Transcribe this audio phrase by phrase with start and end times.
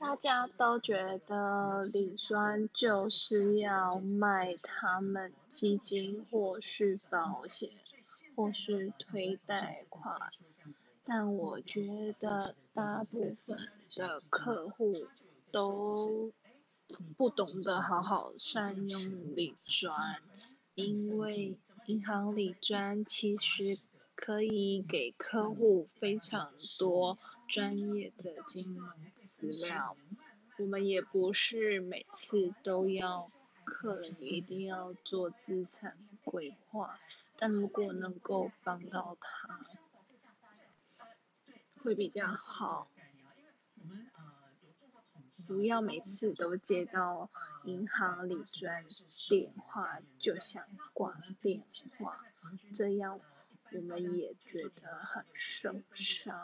[0.00, 7.70] 大家都觉得理专就是要卖他们基金或是保险
[8.36, 10.16] 或是推贷款，
[11.04, 13.58] 但我觉得大部分
[13.96, 14.94] 的客户
[15.50, 16.32] 都
[17.16, 20.20] 不懂得好好善用理专，
[20.74, 23.78] 因为银行理专其实
[24.20, 27.16] 可以给客户非常多
[27.46, 28.88] 专业的金融
[29.22, 29.96] 资料，
[30.58, 33.30] 我们也不是每次都要
[33.62, 36.98] 客人一定要做资产规划，
[37.38, 39.60] 但如果能够帮到他，
[41.84, 42.88] 会比较好。
[45.46, 47.30] 不要每次都接到
[47.64, 48.84] 银行里专
[49.30, 51.62] 电话就想挂电
[51.98, 52.20] 话，
[52.74, 53.20] 这样
[53.72, 56.34] 我们也觉得很受伤。